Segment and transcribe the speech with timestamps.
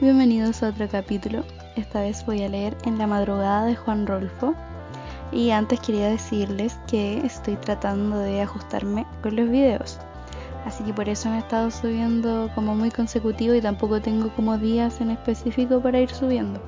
[0.00, 1.42] Bienvenidos a otro capítulo.
[1.74, 4.54] Esta vez voy a leer En la madrugada de Juan Rolfo.
[5.32, 9.98] Y antes quería decirles que estoy tratando de ajustarme con los videos.
[10.64, 14.56] Así que por eso me he estado subiendo como muy consecutivo y tampoco tengo como
[14.56, 16.60] días en específico para ir subiendo.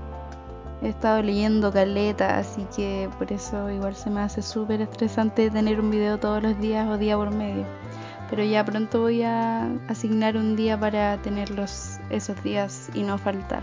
[0.82, 5.78] He estado leyendo caleta, así que por eso igual se me hace súper estresante tener
[5.78, 7.64] un video todos los días o día por medio
[8.30, 13.62] pero ya pronto voy a asignar un día para tenerlos esos días y no faltar.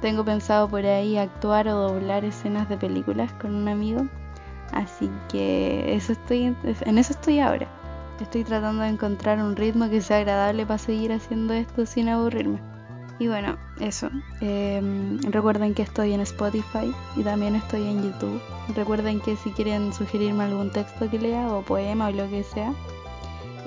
[0.00, 4.06] Tengo pensado por ahí actuar o doblar escenas de películas con un amigo,
[4.72, 7.68] así que eso estoy, en eso estoy ahora.
[8.20, 12.60] Estoy tratando de encontrar un ritmo que sea agradable para seguir haciendo esto sin aburrirme.
[13.18, 14.10] Y bueno, eso.
[14.40, 18.40] Em, recuerden que estoy en Spotify y también estoy en YouTube.
[18.74, 22.74] Recuerden que si quieren sugerirme algún texto que lea o poema o lo que sea,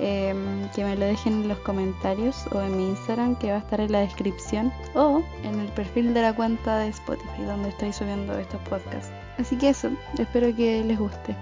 [0.02, 3.58] Em, que me lo dejen en los comentarios o en mi Instagram que va a
[3.58, 7.92] estar en la descripción o en el perfil de la cuenta de Spotify donde estoy
[7.92, 9.12] subiendo estos podcasts.
[9.36, 11.36] Así que eso, espero que les guste.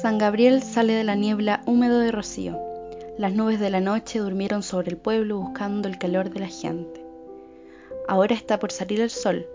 [0.00, 2.56] San Gabriel sale de la niebla húmedo de rocío.
[3.18, 7.04] Las nubes de la noche durmieron sobre el pueblo buscando el calor de la gente.
[8.06, 9.48] Ahora está por salir el sol,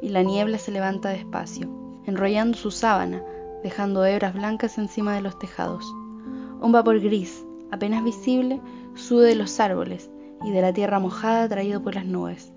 [0.00, 1.68] y la niebla se levanta despacio,
[2.06, 3.22] enrollando su sábana,
[3.62, 5.84] dejando hebras blancas encima de los tejados.
[6.60, 8.60] Un vapor gris, apenas visible,
[8.94, 10.10] sube de los árboles
[10.44, 12.52] y de la tierra mojada traído por las nubes,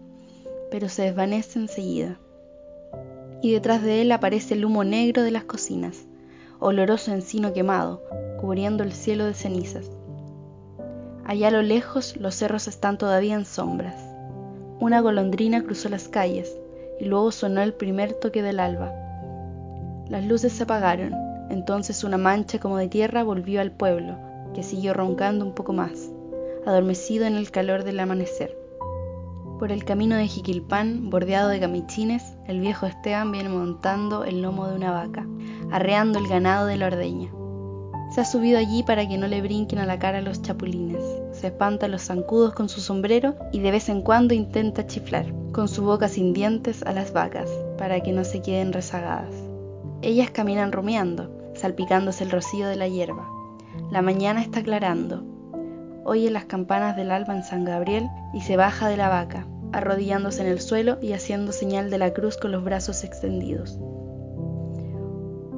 [0.69, 2.19] pero se desvanece enseguida.
[3.41, 6.05] Y detrás de él aparece el humo negro de las cocinas,
[6.59, 8.03] oloroso encino quemado,
[8.39, 9.89] cubriendo el cielo de cenizas.
[11.25, 13.95] Allá a lo lejos los cerros están todavía en sombras.
[14.79, 16.55] Una golondrina cruzó las calles,
[17.01, 18.93] y luego sonó el primer toque del alba.
[20.07, 21.15] Las luces se apagaron,
[21.49, 24.19] entonces una mancha como de tierra volvió al pueblo,
[24.53, 26.11] que siguió roncando un poco más,
[26.63, 28.55] adormecido en el calor del amanecer.
[29.57, 34.67] Por el camino de Jiquilpán, bordeado de camichines, el viejo Esteban viene montando el lomo
[34.67, 35.25] de una vaca,
[35.71, 37.31] arreando el ganado de la ordeña.
[38.11, 41.01] Se ha subido allí para que no le brinquen a la cara los chapulines.
[41.31, 45.67] Se espanta los zancudos con su sombrero y de vez en cuando intenta chiflar con
[45.67, 49.33] su boca sin dientes a las vacas, para que no se queden rezagadas.
[50.01, 53.27] Ellas caminan rumiando, salpicándose el rocío de la hierba.
[53.91, 55.23] La mañana está aclarando.
[56.03, 60.41] Oye las campanas del alba en San Gabriel y se baja de la vaca, arrodillándose
[60.41, 63.79] en el suelo y haciendo señal de la cruz con los brazos extendidos.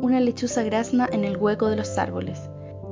[0.03, 2.37] Una lechuza grazna en el hueco de los árboles,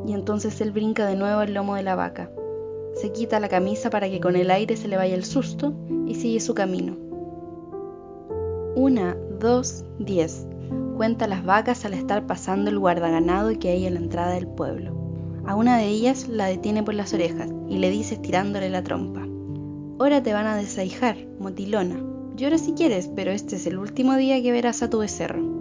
[0.08, 2.32] y entonces él brinca de nuevo al lomo de la vaca.
[2.96, 5.74] Se quita la camisa para que con el aire se le vaya el susto
[6.08, 6.96] y sigue su camino.
[8.78, 10.48] Una, dos, diez.
[10.96, 14.96] Cuenta las vacas al estar pasando el guardaganado que hay en la entrada del pueblo.
[15.46, 19.28] A una de ellas la detiene por las orejas y le dice estirándole la trompa.
[20.00, 22.02] Ahora te van a desaijar, motilona.
[22.38, 25.61] Llora si quieres, pero este es el último día que verás a tu becerro.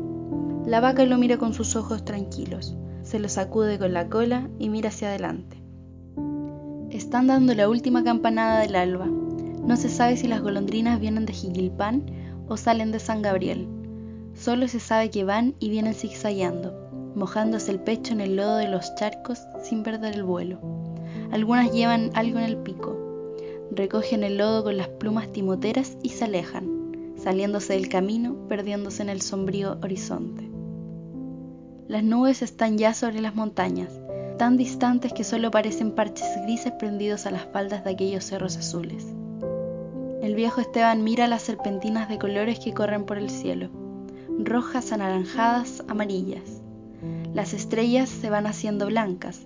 [0.66, 4.68] La vaca lo mira con sus ojos tranquilos, se lo sacude con la cola y
[4.68, 5.60] mira hacia adelante.
[6.90, 9.06] Están dando la última campanada del alba.
[9.06, 12.04] No se sabe si las golondrinas vienen de Jiquilpán
[12.48, 13.68] o salen de San Gabriel.
[14.34, 18.68] Solo se sabe que van y vienen zigzagueando, mojándose el pecho en el lodo de
[18.68, 20.60] los charcos sin perder el vuelo.
[21.30, 22.96] Algunas llevan algo en el pico.
[23.70, 29.10] Recogen el lodo con las plumas timoteras y se alejan, saliéndose del camino, perdiéndose en
[29.10, 30.39] el sombrío horizonte.
[31.90, 33.90] Las nubes están ya sobre las montañas,
[34.38, 39.04] tan distantes que solo parecen parches grises prendidos a las faldas de aquellos cerros azules.
[40.22, 43.70] El viejo Esteban mira las serpentinas de colores que corren por el cielo,
[44.38, 46.62] rojas, anaranjadas, amarillas.
[47.34, 49.40] Las estrellas se van haciendo blancas,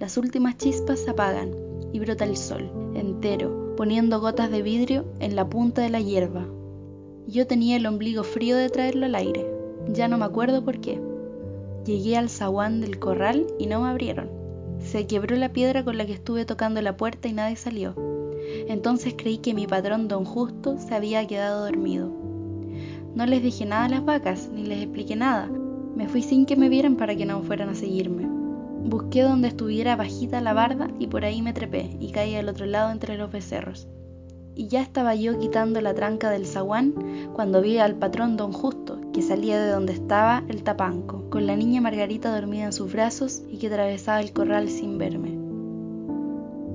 [0.00, 1.52] las últimas chispas se apagan
[1.92, 6.48] y brota el sol, entero, poniendo gotas de vidrio en la punta de la hierba.
[7.28, 9.46] Yo tenía el ombligo frío de traerlo al aire,
[9.86, 11.13] ya no me acuerdo por qué.
[11.84, 14.30] Llegué al zaguán del corral y no me abrieron.
[14.78, 17.94] Se quebró la piedra con la que estuve tocando la puerta y nadie salió.
[18.68, 22.10] Entonces creí que mi patrón don Justo se había quedado dormido.
[23.14, 25.50] No les dije nada a las vacas, ni les expliqué nada.
[25.94, 28.26] Me fui sin que me vieran para que no fueran a seguirme.
[28.86, 32.64] Busqué donde estuviera bajita la barda y por ahí me trepé y caí al otro
[32.64, 33.88] lado entre los becerros.
[34.54, 36.94] Y ya estaba yo quitando la tranca del zaguán
[37.34, 41.56] cuando vi al patrón don Justo, que salía de donde estaba el tapanco, con la
[41.56, 45.36] niña Margarita dormida en sus brazos y que atravesaba el corral sin verme.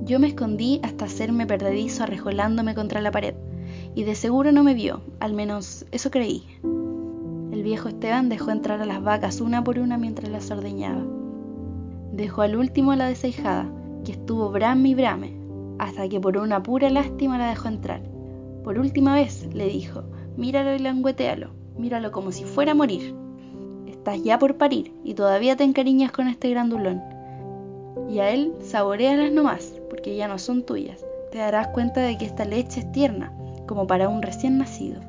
[0.04, 3.34] Yo me escondí hasta hacerme perdedizo arrejolándome contra la pared,
[3.94, 6.44] y de seguro no me vio, al menos eso creí.
[6.62, 11.06] El viejo Esteban dejó entrar a las vacas una por una mientras las ordeñaba.
[12.12, 13.66] Dejó al último a la desahijada,
[14.04, 15.40] que estuvo brame y brame,
[15.78, 18.02] hasta que por una pura lástima la dejó entrar.
[18.62, 20.02] Por última vez, le dijo,
[20.36, 21.48] míralo y languetealo,
[21.78, 23.29] míralo como si fuera a morir.
[24.00, 27.02] Estás ya por parir y todavía te encariñas con este grandulón.
[28.08, 31.04] Y a él saborealas nomás, porque ya no son tuyas.
[31.30, 33.32] Te darás cuenta de que esta leche es tierna,
[33.66, 35.00] como para un recién nacido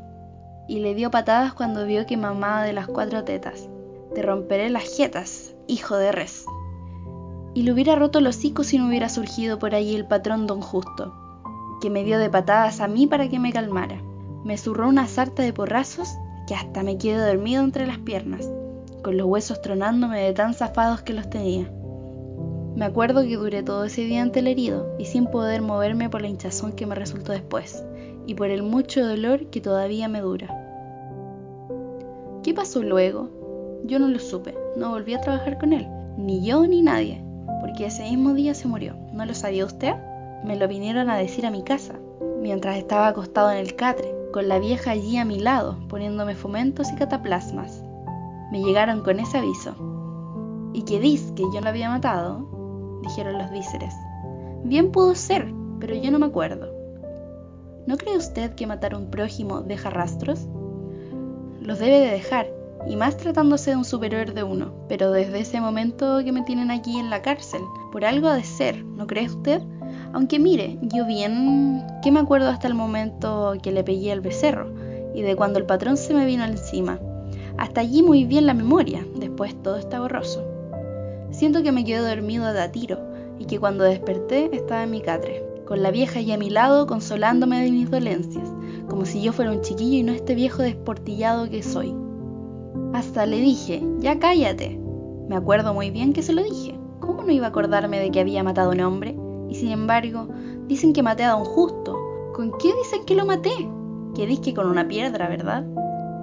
[0.72, 3.68] y le dio patadas cuando vio que mamaba de las cuatro tetas.
[4.16, 6.46] Te romperé las jetas, hijo de res.
[7.54, 10.62] Y le hubiera roto los hocico si no hubiera surgido por allí el patrón don
[10.62, 11.14] Justo,
[11.82, 14.02] que me dio de patadas a mí para que me calmara.
[14.46, 16.10] Me zurró una sarta de porrazos
[16.48, 18.50] que hasta me quedé dormido entre las piernas,
[19.02, 21.70] con los huesos tronándome de tan zafados que los tenía.
[22.76, 26.22] Me acuerdo que duré todo ese día ante el herido y sin poder moverme por
[26.22, 27.84] la hinchazón que me resultó después
[28.26, 30.48] y por el mucho dolor que todavía me dura.
[32.44, 33.30] ¿Qué pasó luego?
[33.84, 35.88] Yo no lo supe, no volví a trabajar con él,
[36.18, 37.22] ni yo ni nadie,
[37.60, 38.96] porque ese mismo día se murió.
[39.12, 39.94] ¿No lo sabía usted?
[40.46, 41.96] Me lo vinieron a decir a mi casa,
[42.40, 46.92] mientras estaba acostado en el catre, con la vieja allí a mi lado, poniéndome fomentos
[46.92, 47.84] y cataplasmas.
[48.52, 49.76] Me llegaron con ese aviso.
[50.74, 53.00] ¿Y qué dis que yo lo había matado?
[53.02, 53.94] dijeron los vísceres.
[54.64, 56.72] Bien pudo ser, pero yo no me acuerdo.
[57.88, 60.48] ¿No cree usted que matar a un prójimo deja rastros?
[61.62, 62.48] los debe de dejar,
[62.88, 64.74] y más tratándose de un superior de uno.
[64.90, 67.62] Pero desde ese momento que me tienen aquí en la cárcel,
[67.92, 69.62] por algo ha de ser, ¿no cree usted?
[70.14, 74.74] Aunque mire, yo bien que me acuerdo hasta el momento que le pegué al becerro
[75.14, 77.00] y de cuando el patrón se me vino encima.
[77.58, 80.44] Hasta allí muy bien la memoria, después todo está borroso.
[81.32, 83.00] Siento que me quedé dormido de a tiro
[83.40, 86.88] y que cuando desperté estaba en mi catre, con la vieja allí a mi lado
[86.88, 88.52] consolándome de mis dolencias
[88.92, 91.96] como si yo fuera un chiquillo y no este viejo desportillado que soy.
[92.94, 94.78] Hasta le dije, ya cállate.
[95.30, 96.78] Me acuerdo muy bien que se lo dije.
[97.00, 99.16] ¿Cómo no iba a acordarme de que había matado a un hombre?
[99.48, 100.28] Y sin embargo,
[100.68, 101.98] dicen que maté a don Justo.
[102.36, 103.54] ¿Con qué dicen que lo maté?
[104.14, 105.66] Que disque con una piedra, ¿verdad?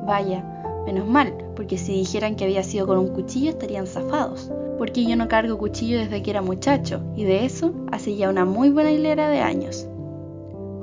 [0.06, 0.44] Vaya,
[0.88, 4.50] menos mal, porque si dijeran que había sido con un cuchillo estarían zafados.
[4.78, 8.46] Porque yo no cargo cuchillo desde que era muchacho, y de eso hace ya una
[8.46, 9.86] muy buena hilera de años.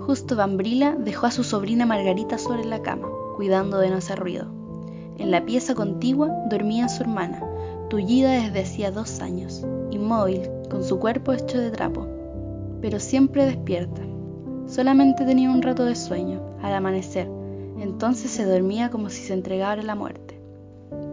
[0.06, 4.46] Justo Bambrila dejó a su sobrina Margarita sobre la cama, cuidando de no hacer ruido.
[5.18, 7.42] En la pieza contigua dormía su hermana,
[7.90, 12.06] tullida desde hacía dos años, inmóvil, con su cuerpo hecho de trapo,
[12.80, 14.02] pero siempre despierta.
[14.68, 17.28] Solamente tenía un rato de sueño, al amanecer,
[17.81, 20.39] entonces se dormía como si se entregara a la muerte.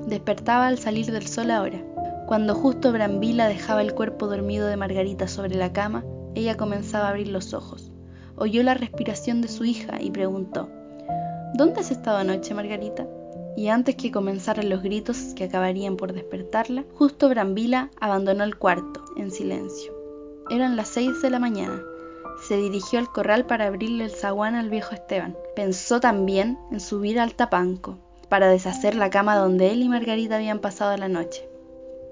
[0.06, 1.82] Despertaba al salir del sol ahora.
[2.26, 6.05] Cuando justo Brambila dejaba el cuerpo dormido de Margarita sobre la cama,
[6.35, 7.93] ella comenzaba a abrir los ojos
[8.37, 10.69] oyó la respiración de su hija y preguntó,
[11.55, 13.06] ¿Dónde has estado anoche, Margarita?
[13.56, 19.05] Y antes que comenzaran los gritos que acabarían por despertarla, justo Brambila abandonó el cuarto,
[19.17, 19.93] en silencio.
[20.50, 21.82] Eran las seis de la mañana.
[22.49, 25.37] Se dirigió al corral para abrirle el zaguán al viejo Esteban.
[25.55, 27.99] Pensó también en subir al tapanco,
[28.29, 31.49] para deshacer la cama donde él y Margarita habían pasado la noche.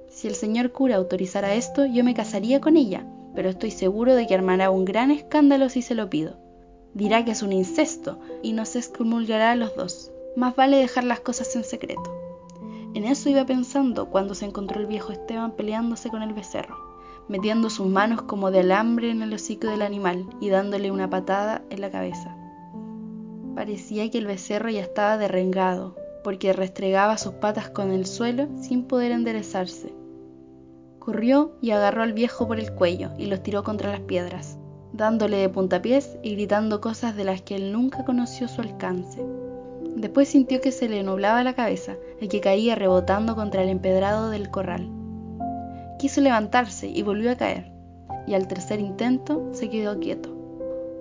[0.09, 3.05] Si el señor cura autorizara esto, yo me casaría con ella,
[3.35, 6.37] pero estoy seguro de que armará un gran escándalo si se lo pido.
[6.95, 10.13] Dirá que es un incesto y nos excomulgará a los dos.
[10.37, 12.03] Más vale dejar las cosas en secreto.
[12.95, 16.77] En eso iba pensando cuando se encontró el viejo Esteban peleándose con el becerro,
[17.31, 21.63] metiendo sus manos como de alambre en el hocico del animal y dándole una patada
[21.71, 22.37] en la cabeza.
[23.55, 28.85] Parecía que el becerro ya estaba derrengado, porque restregaba sus patas con el suelo sin
[28.85, 29.95] poder enderezarse
[31.01, 34.59] Corrió y agarró al viejo por el cuello y los tiró contra las piedras,
[34.93, 39.25] dándole de puntapiés y gritando cosas de las que él nunca conoció su alcance.
[39.97, 44.29] Después sintió que se le nublaba la cabeza y que caía rebotando contra el empedrado
[44.29, 44.91] del corral.
[46.01, 47.71] Quiso levantarse y volvió a caer,
[48.27, 50.31] y al tercer intento se quedó quieto.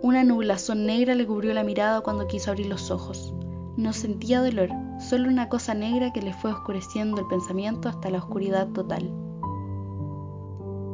[0.01, 3.33] Una nublazón negra le cubrió la mirada cuando quiso abrir los ojos.
[3.77, 4.67] No sentía dolor,
[4.99, 9.09] solo una cosa negra que le fue oscureciendo el pensamiento hasta la oscuridad total.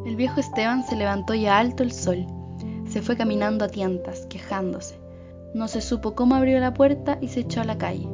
[0.05, 2.27] El viejo Esteban se levantó ya alto el sol.
[2.87, 4.99] Se fue caminando a tientas, quejándose.
[5.55, 8.07] No se supo cómo abrió la puerta y se echó a la calle.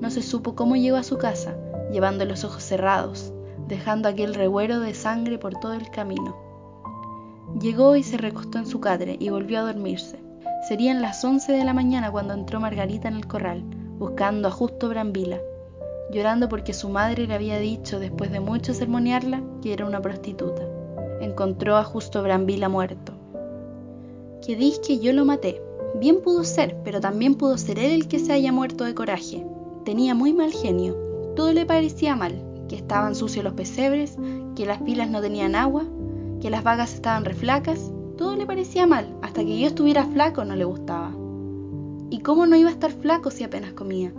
[0.00, 1.56] No se supo cómo llegó a su casa,
[1.92, 3.32] llevando los ojos cerrados,
[3.66, 6.36] dejando aquel reguero de sangre por todo el camino.
[7.60, 10.18] Llegó y se recostó en su cadre y volvió a dormirse.
[10.68, 13.62] Serían las once de la mañana cuando entró Margarita en el corral,
[13.98, 15.38] buscando a Justo Brambila,
[16.10, 20.62] llorando porque su madre le había dicho, después de mucho sermonearla, que era una prostituta
[21.20, 23.12] encontró a Justo Brambila muerto.
[24.44, 25.60] Que dis que yo lo maté.
[25.96, 29.46] Bien pudo ser, pero también pudo ser él el que se haya muerto de coraje.
[29.84, 30.96] Tenía muy mal genio.
[31.34, 32.34] Todo le parecía mal,
[32.68, 34.16] que estaban sucios los pesebres,
[34.54, 35.84] que las pilas no tenían agua,
[36.40, 40.56] que las vagas estaban reflacas, todo le parecía mal, hasta que yo estuviera flaco no
[40.56, 41.12] le gustaba.
[42.10, 44.12] ¿Y cómo no iba a estar flaco si apenas comía?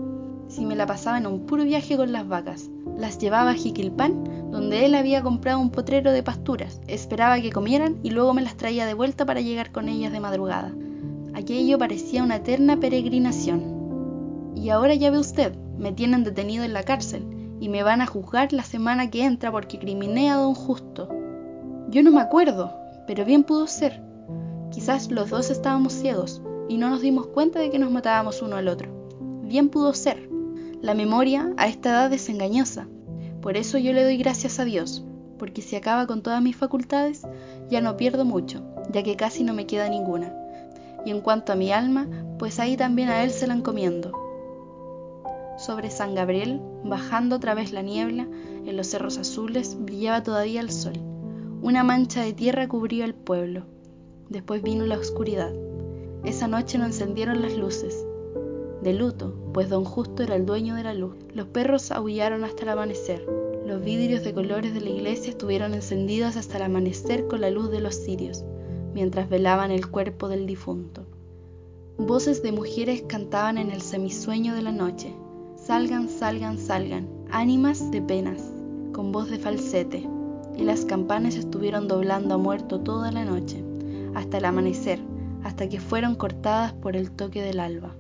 [0.50, 2.70] Si me la pasaba en un puro viaje con las vacas.
[2.98, 6.82] Las llevaba a Jiquilpan, donde él había comprado un potrero de pasturas.
[6.88, 10.20] Esperaba que comieran y luego me las traía de vuelta para llegar con ellas de
[10.20, 10.74] madrugada.
[11.34, 14.54] Aquello parecía una eterna peregrinación.
[14.56, 18.08] Y ahora ya ve usted, me tienen detenido en la cárcel y me van a
[18.08, 21.10] juzgar la semana que entra porque criminé a don Justo.
[21.90, 22.74] Yo no me acuerdo,
[23.08, 24.02] pero bien pudo ser.
[24.72, 28.58] Quizás los dos estábamos ciegos y no nos dimos cuenta de que nos matábamos uno
[28.58, 28.92] al otro.
[29.44, 30.30] Bien pudo ser.
[30.82, 32.88] La memoria a esta edad es engañosa.
[33.42, 35.04] Por eso yo le doy gracias a Dios,
[35.40, 37.24] porque si acaba con todas mis facultades,
[37.70, 38.62] ya no pierdo mucho,
[38.92, 40.34] ya que casi no me queda ninguna.
[41.06, 44.27] Y en cuanto a mi alma, pues ahí también a Él se la encomiendo
[45.58, 48.28] sobre San Gabriel, bajando otra vez la niebla,
[48.66, 50.94] en los cerros azules brillaba todavía el sol.
[51.62, 53.64] Una mancha de tierra cubría el pueblo.
[54.30, 55.52] Después vino la oscuridad.
[56.24, 58.06] Esa noche no encendieron las luces.
[58.82, 61.16] De luto, pues don Justo era el dueño de la luz.
[61.34, 63.26] Los perros aullaron hasta el amanecer.
[63.66, 67.72] Los vidrios de colores de la iglesia estuvieron encendidos hasta el amanecer con la luz
[67.72, 68.46] de los cirios,
[68.94, 71.06] mientras velaban el cuerpo del difunto.
[71.98, 75.14] Voces de mujeres cantaban en el semisueño de la noche,
[75.68, 78.54] Salgan, salgan, salgan, ánimas de penas,
[78.94, 80.08] con voz de falsete,
[80.56, 83.62] y las campanas estuvieron doblando a muerto toda la noche,
[84.16, 85.02] hasta el amanecer,
[85.44, 87.98] hasta que fueron cortadas por el toque del alba.